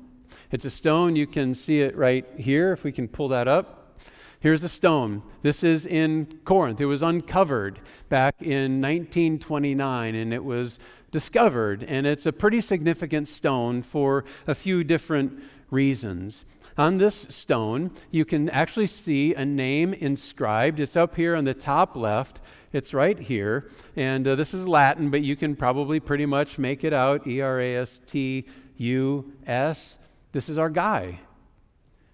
[0.52, 3.98] It's a stone, you can see it right here, if we can pull that up.
[4.40, 5.22] Here's the stone.
[5.42, 6.80] This is in Corinth.
[6.80, 10.80] It was uncovered back in 1929, and it was
[11.12, 16.46] discovered, and it's a pretty significant stone for a few different reasons.
[16.80, 20.80] On this stone, you can actually see a name inscribed.
[20.80, 22.40] It's up here on the top left.
[22.72, 23.70] It's right here.
[23.98, 27.42] And uh, this is Latin, but you can probably pretty much make it out E
[27.42, 28.46] R A S T
[28.78, 29.98] U S.
[30.32, 31.20] This is our guy.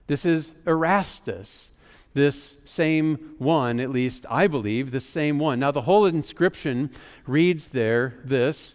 [0.08, 1.70] This is Erastus
[2.16, 5.60] this same one, at least I believe, the same one.
[5.60, 6.90] Now, the whole inscription
[7.28, 8.74] reads there this.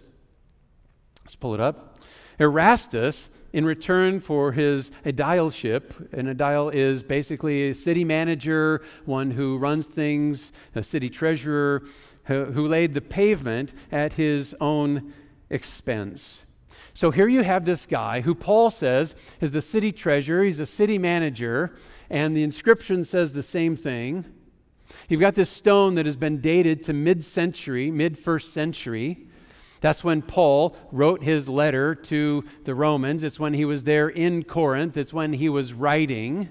[1.24, 1.98] Let's pull it up.
[2.38, 9.58] Erastus, in return for his aedileship, an aedile is basically a city manager, one who
[9.58, 11.82] runs things, a city treasurer,
[12.24, 15.12] who laid the pavement at his own
[15.48, 16.44] expense.
[16.94, 20.66] So here you have this guy who Paul says is the city treasurer, he's a
[20.66, 21.74] city manager,
[22.08, 24.24] and the inscription says the same thing.
[25.08, 29.26] You've got this stone that has been dated to mid century, mid first century.
[29.80, 33.22] That's when Paul wrote his letter to the Romans.
[33.24, 34.96] It's when he was there in Corinth.
[34.96, 36.48] It's when he was writing.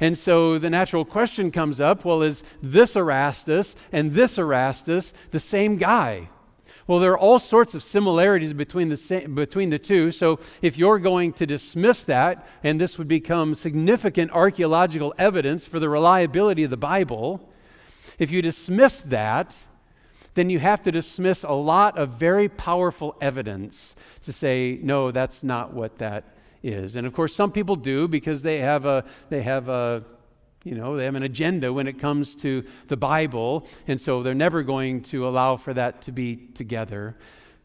[0.00, 5.40] And so the natural question comes up well, is this Erastus and this Erastus the
[5.40, 6.30] same guy?
[6.86, 10.10] Well, there are all sorts of similarities between the, between the two.
[10.10, 15.78] So if you're going to dismiss that, and this would become significant archaeological evidence for
[15.78, 17.48] the reliability of the Bible,
[18.18, 19.56] if you dismiss that,
[20.34, 25.42] then you have to dismiss a lot of very powerful evidence to say, no, that's
[25.42, 26.24] not what that
[26.62, 26.96] is.
[26.96, 30.04] And of course, some people do because they have a, they have a,
[30.64, 34.34] you know, they have an agenda when it comes to the Bible, and so they're
[34.34, 37.16] never going to allow for that to be together.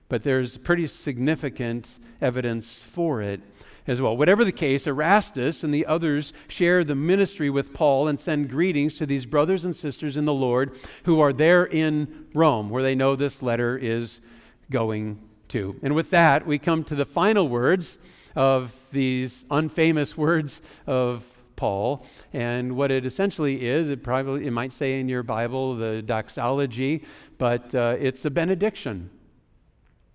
[0.08, 3.42] But there's pretty significant evidence for it
[3.88, 4.18] as well.
[4.18, 8.96] Whatever the case, Erastus and the others share the ministry with Paul and send greetings
[8.96, 12.96] to these brothers and sisters in the Lord who are there in Rome, where they
[12.96, 14.22] know this letter is
[14.72, 15.20] going
[15.50, 15.80] to.
[15.84, 17.98] And with that, we come to the final words
[18.36, 21.24] of these unfamous words of
[21.56, 22.06] Paul.
[22.34, 27.06] And what it essentially is, it probably it might say in your Bible the doxology,
[27.38, 29.10] but uh, it's a benediction,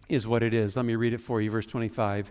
[0.09, 0.77] is what it is.
[0.77, 2.31] Let me read it for you, verse 25.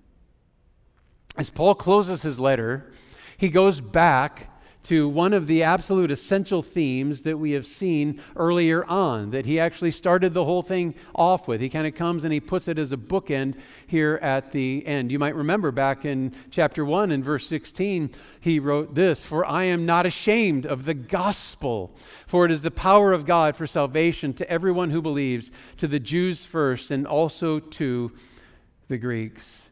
[1.37, 2.91] As Paul closes his letter,
[3.37, 4.49] he goes back
[4.83, 9.59] to one of the absolute essential themes that we have seen earlier on, that he
[9.59, 11.61] actually started the whole thing off with.
[11.61, 15.11] He kind of comes and he puts it as a bookend here at the end.
[15.11, 19.65] You might remember back in chapter 1 and verse 16, he wrote this For I
[19.65, 24.33] am not ashamed of the gospel, for it is the power of God for salvation
[24.33, 28.11] to everyone who believes, to the Jews first, and also to
[28.87, 29.69] the Greeks.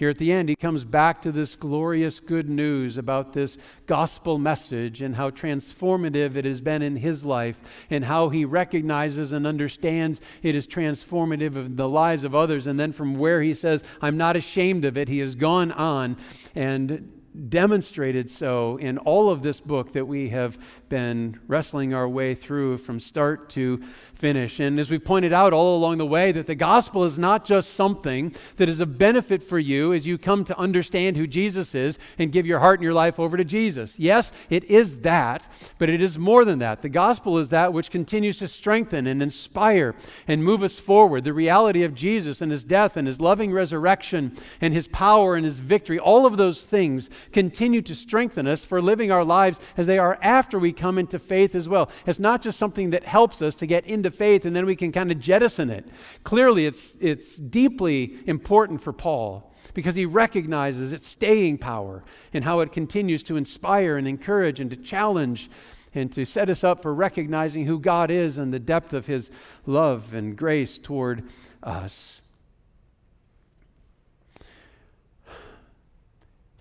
[0.00, 4.38] Here at the end, he comes back to this glorious good news about this gospel
[4.38, 7.60] message and how transformative it has been in his life
[7.90, 12.66] and how he recognizes and understands it is transformative in the lives of others.
[12.66, 16.16] And then from where he says, I'm not ashamed of it, he has gone on
[16.54, 22.34] and demonstrated so in all of this book that we have been wrestling our way
[22.34, 23.80] through from start to
[24.14, 24.58] finish.
[24.58, 27.74] And as we pointed out all along the way, that the gospel is not just
[27.74, 31.98] something that is a benefit for you as you come to understand who Jesus is
[32.18, 33.98] and give your heart and your life over to Jesus.
[33.98, 35.46] Yes, it is that,
[35.78, 36.82] but it is more than that.
[36.82, 39.94] The gospel is that which continues to strengthen and inspire
[40.26, 41.24] and move us forward.
[41.24, 45.44] The reality of Jesus and his death and his loving resurrection and his power and
[45.44, 49.86] his victory, all of those things continue to strengthen us for living our lives as
[49.86, 51.90] they are after we come into faith as well.
[52.06, 54.92] It's not just something that helps us to get into faith and then we can
[54.92, 55.88] kind of jettison it.
[56.24, 62.02] Clearly, it's, it's deeply important for Paul because he recognizes its staying power
[62.32, 65.50] and how it continues to inspire and encourage and to challenge
[65.94, 69.30] and to set us up for recognizing who God is and the depth of his
[69.66, 71.24] love and grace toward
[71.62, 72.22] us.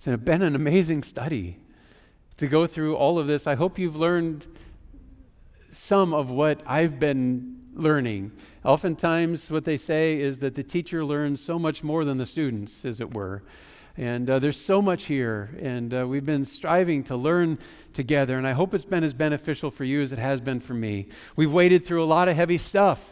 [0.02, 1.58] It's been an amazing study
[2.38, 3.46] to go through all of this.
[3.46, 4.48] I hope you've learned
[5.72, 8.32] some of what I've been learning.
[8.64, 12.86] Oftentimes, what they say is that the teacher learns so much more than the students,
[12.86, 13.44] as it were.
[13.98, 17.60] And uh, there's so much here, and uh, we've been striving to learn
[17.92, 20.76] together, and I hope it's been as beneficial for you as it has been for
[20.76, 21.10] me.
[21.36, 23.12] We've waded through a lot of heavy stuff.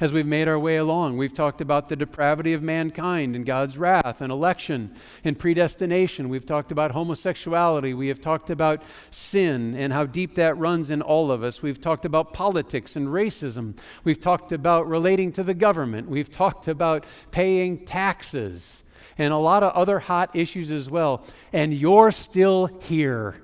[0.00, 1.16] As we've made our way along.
[1.16, 6.28] We've talked about the depravity of mankind and God's wrath and election and predestination.
[6.28, 7.94] We've talked about homosexuality.
[7.94, 11.62] We have talked about sin and how deep that runs in all of us.
[11.62, 13.76] We've talked about politics and racism.
[14.04, 16.08] We've talked about relating to the government.
[16.08, 18.82] We've talked about paying taxes
[19.18, 21.24] and a lot of other hot issues as well.
[21.52, 23.40] And you're still here.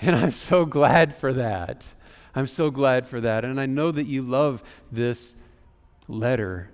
[0.00, 1.86] And I'm so glad for that.
[2.34, 3.44] I'm so glad for that.
[3.44, 4.62] And I know that you love
[4.92, 5.34] this
[6.08, 6.70] letter.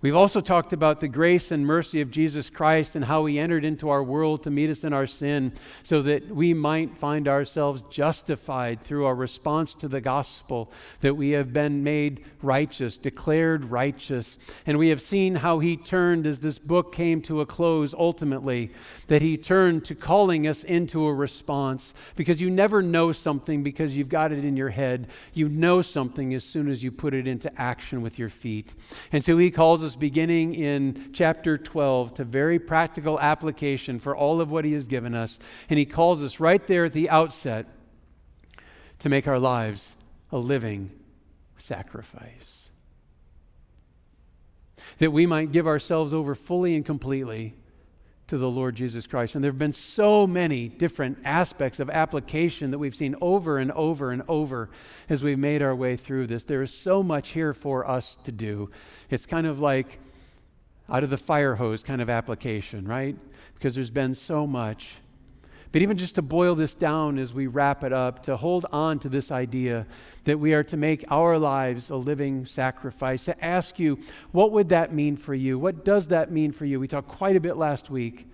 [0.00, 3.64] We've also talked about the grace and mercy of Jesus Christ and how he entered
[3.64, 7.82] into our world to meet us in our sin so that we might find ourselves
[7.90, 10.70] justified through our response to the gospel,
[11.00, 14.38] that we have been made righteous, declared righteous.
[14.66, 18.70] And we have seen how he turned as this book came to a close ultimately,
[19.08, 23.96] that he turned to calling us into a response because you never know something because
[23.96, 25.08] you've got it in your head.
[25.34, 28.74] You know something as soon as you put it into action with your feet.
[29.10, 34.40] And so he calls us beginning in chapter 12 to very practical application for all
[34.40, 35.38] of what he has given us.
[35.70, 37.66] And he calls us right there at the outset
[39.00, 39.96] to make our lives
[40.30, 40.90] a living
[41.56, 42.68] sacrifice.
[44.98, 47.54] That we might give ourselves over fully and completely
[48.28, 49.34] to the Lord Jesus Christ.
[49.34, 53.72] And there have been so many different aspects of application that we've seen over and
[53.72, 54.68] over and over
[55.08, 56.44] as we've made our way through this.
[56.44, 58.70] There is so much here for us to do.
[59.08, 59.98] It's kind of like
[60.90, 63.16] out of the fire hose kind of application, right?
[63.54, 64.96] Because there's been so much.
[65.70, 68.98] But even just to boil this down as we wrap it up, to hold on
[69.00, 69.86] to this idea
[70.24, 73.98] that we are to make our lives a living sacrifice, to ask you,
[74.32, 75.58] what would that mean for you?
[75.58, 76.80] What does that mean for you?
[76.80, 78.26] We talked quite a bit last week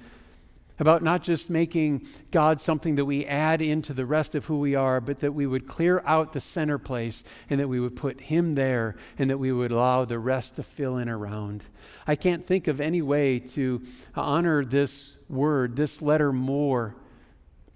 [0.79, 4.75] about not just making God something that we add into the rest of who we
[4.75, 8.21] are, but that we would clear out the center place and that we would put
[8.23, 11.65] Him there and that we would allow the rest to fill in around.
[12.07, 13.83] I can't think of any way to
[14.17, 16.97] honor this word, this letter more,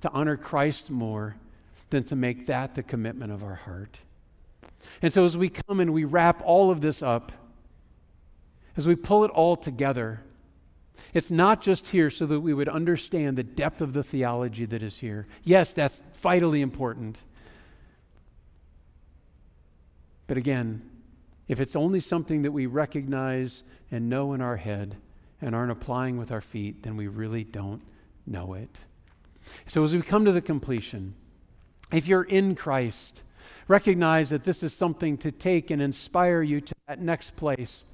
[0.00, 1.36] to honor Christ more,
[1.90, 4.00] than to make that the commitment of our heart.
[5.02, 7.32] And so as we come and we wrap all of this up,
[8.76, 10.20] as we pull it all together,
[11.14, 14.82] it's not just here so that we would understand the depth of the theology that
[14.82, 15.26] is here.
[15.44, 17.22] Yes, that's vitally important.
[20.26, 20.82] But again,
[21.48, 24.96] if it's only something that we recognize and know in our head
[25.40, 27.80] and aren't applying with our feet, then we really don't
[28.26, 28.78] know it.
[29.68, 31.14] So as we come to the completion,
[31.92, 33.22] if you're in Christ,
[33.66, 37.84] recognize that this is something to take and inspire you to that next place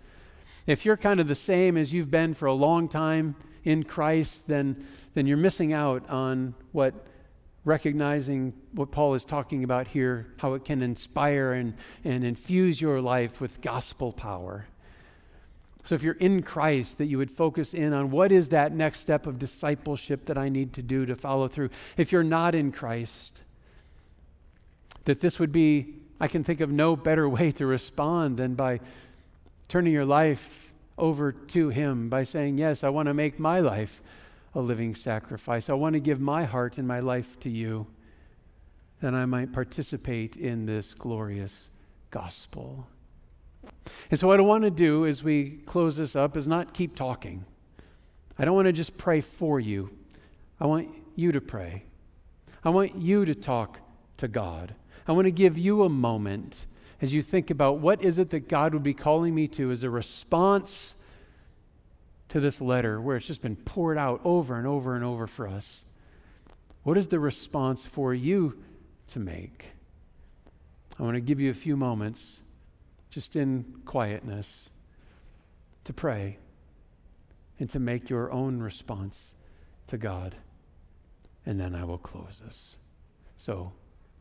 [0.67, 4.47] if you're kind of the same as you've been for a long time in Christ,
[4.47, 6.95] then, then you're missing out on what
[7.65, 11.75] recognizing what Paul is talking about here, how it can inspire and,
[12.05, 14.67] and infuse your life with gospel power.
[15.85, 19.01] So, if you're in Christ, that you would focus in on what is that next
[19.01, 21.71] step of discipleship that I need to do to follow through.
[21.99, 23.43] If you're not in Christ,
[25.05, 28.81] that this would be, I can think of no better way to respond than by
[29.69, 34.01] turning your life over to Him by saying, Yes, I want to make my life
[34.55, 35.69] a living sacrifice.
[35.69, 37.87] I want to give my heart and my life to you,
[39.03, 41.69] that I might participate in this glorious
[42.11, 42.87] gospel.
[44.11, 46.95] And so, what I want to do as we close this up is not keep
[46.95, 47.45] talking.
[48.39, 49.91] I don't want to just pray for you.
[50.61, 51.85] I want you to pray.
[52.65, 53.79] I want you to talk
[54.19, 54.75] to God.
[55.07, 56.67] I want to give you a moment
[57.03, 59.83] as you think about what is it that God would be calling me to as
[59.83, 60.97] a response
[62.31, 65.47] to this letter where it's just been poured out over and over and over for
[65.47, 65.85] us.
[66.83, 68.59] What is the response for you
[69.09, 69.73] to make?
[70.99, 72.41] I want to give you a few moments
[73.15, 74.71] just in quietness
[75.85, 76.37] to pray
[77.61, 79.37] and to make your own response
[79.87, 80.35] to God.
[81.47, 82.77] And then I will close this.
[83.37, 83.73] So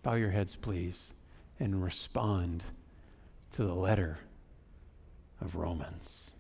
[0.04, 1.12] bow your heads, please
[1.60, 2.64] and respond
[3.54, 4.20] to the letter
[5.42, 6.34] of Romans.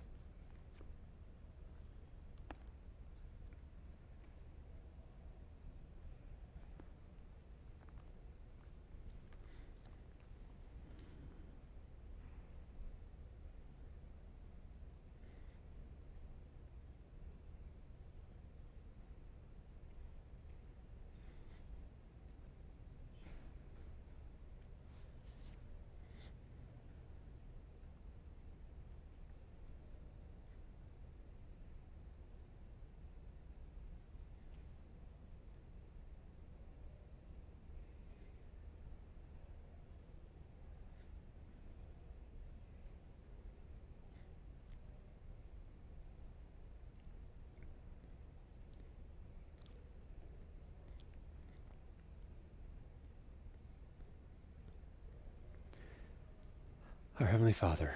[57.34, 57.95] Heavenly Father,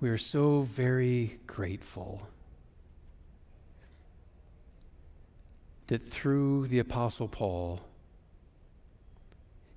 [0.00, 2.22] we are so very grateful
[5.88, 7.80] that through the Apostle Paul,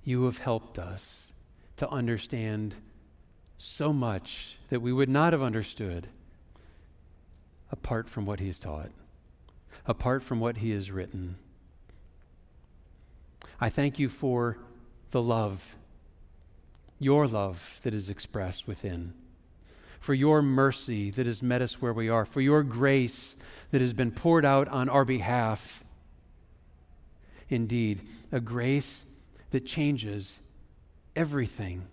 [0.04, 1.32] you have helped us
[1.78, 2.76] to understand
[3.58, 6.06] so much that we would not have understood
[7.72, 8.92] apart from what he has taught,
[9.88, 11.34] apart from what he has written.
[13.60, 14.56] I thank you for
[15.10, 15.74] the love,
[16.98, 19.14] your love that is expressed within,
[20.00, 23.36] for your mercy that has met us where we are, for your grace
[23.70, 25.82] that has been poured out on our behalf.
[27.48, 29.04] Indeed, a grace
[29.50, 30.40] that changes
[31.14, 31.86] everything.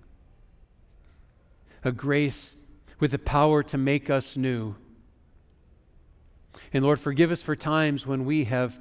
[1.84, 2.56] A grace
[3.00, 4.76] with the power to make us new.
[6.74, 8.80] And Lord, forgive us for times when we have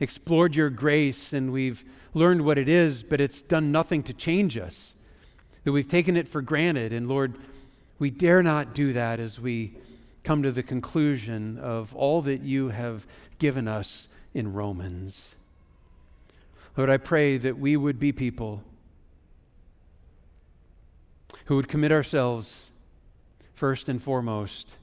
[0.00, 1.84] explored your grace and we've
[2.14, 4.94] learned what it is, but it's done nothing to change us.
[5.68, 6.94] That we've taken it for granted.
[6.94, 7.34] And Lord,
[7.98, 9.74] we dare not do that as we
[10.24, 13.06] come to the conclusion of all that you have
[13.38, 15.34] given us in Romans.
[16.74, 18.62] Lord, I pray that we would be people
[21.44, 22.70] who would commit ourselves
[23.52, 24.76] first and foremost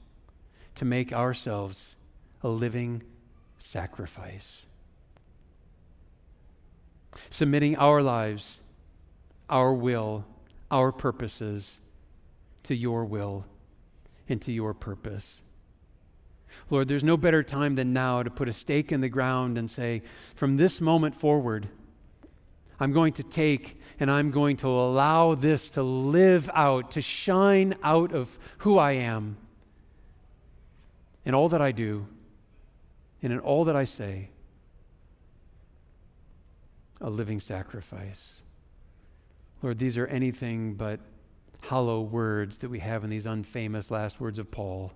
[0.76, 1.96] to make ourselves
[2.44, 3.02] a living
[3.58, 4.66] sacrifice.
[7.28, 8.60] Submitting our lives,
[9.50, 10.24] our will,
[10.70, 11.80] our purposes
[12.64, 13.46] to your will
[14.28, 15.42] and to your purpose.
[16.70, 19.70] Lord, there's no better time than now to put a stake in the ground and
[19.70, 20.02] say,
[20.34, 21.68] from this moment forward,
[22.78, 27.74] I'm going to take and I'm going to allow this to live out, to shine
[27.82, 29.36] out of who I am
[31.24, 32.06] in all that I do
[33.22, 34.30] and in all that I say.
[37.00, 38.42] A living sacrifice.
[39.62, 41.00] Lord, these are anything but
[41.62, 44.92] hollow words that we have in these unfamous last words of Paul.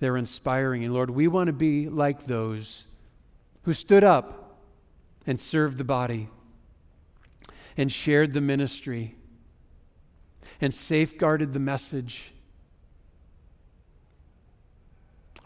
[0.00, 0.84] They're inspiring.
[0.84, 2.84] And Lord, we want to be like those
[3.62, 4.58] who stood up
[5.26, 6.28] and served the body
[7.76, 9.16] and shared the ministry
[10.60, 12.32] and safeguarded the message.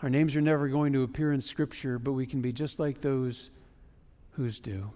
[0.03, 3.01] Our names are never going to appear in Scripture, but we can be just like
[3.01, 3.51] those
[4.33, 4.91] whose do.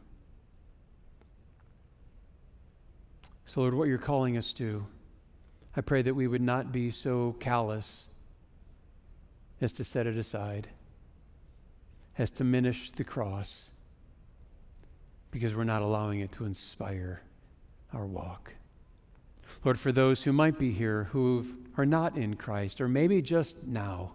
[3.46, 4.84] So, Lord, what you're calling us to,
[5.76, 8.08] I pray that we would not be so callous
[9.60, 10.68] as to set it aside,
[12.18, 13.70] as to diminish the cross,
[15.30, 17.22] because we're not allowing it to inspire
[17.94, 18.54] our walk.
[19.64, 23.62] Lord, for those who might be here who are not in Christ, or maybe just
[23.64, 24.12] now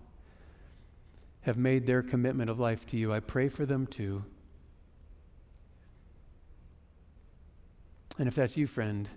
[1.41, 4.23] have made their commitment of life to you, I pray for them too.
[8.17, 9.09] And if that's you, friend,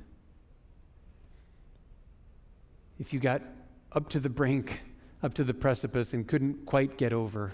[2.99, 3.43] if you got
[3.93, 4.83] up to the brink,
[5.23, 7.53] up to the precipice, and couldn't quite get over,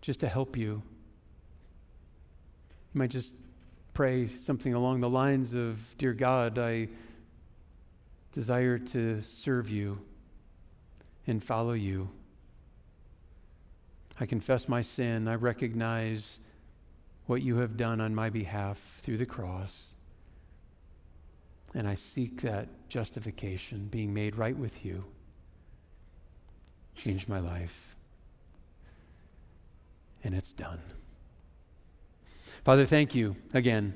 [0.00, 0.82] just to help you,
[2.94, 3.34] you might just
[3.92, 6.88] pray something along the lines of Dear God, I
[8.32, 9.98] desire to serve you
[11.26, 12.08] and follow you.
[14.20, 15.28] I confess my sin.
[15.28, 16.38] I recognize
[17.26, 19.94] what you have done on my behalf through the cross.
[21.74, 25.04] And I seek that justification, being made right with you.
[26.94, 27.96] Change my life.
[30.24, 30.80] And it's done.
[32.64, 33.94] Father, thank you again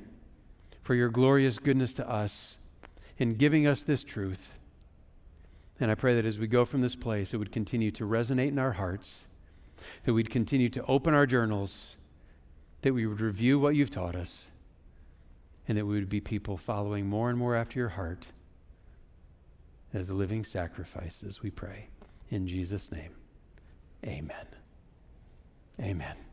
[0.82, 2.58] for your glorious goodness to us
[3.18, 4.58] in giving us this truth.
[5.80, 8.48] And I pray that as we go from this place, it would continue to resonate
[8.48, 9.24] in our hearts,
[10.04, 11.96] that we'd continue to open our journals,
[12.82, 14.48] that we would review what you've taught us,
[15.68, 18.28] and that we would be people following more and more after your heart
[19.92, 21.88] as living sacrifices, we pray.
[22.30, 23.14] In Jesus' name,
[24.04, 24.46] amen.
[25.80, 26.29] Amen.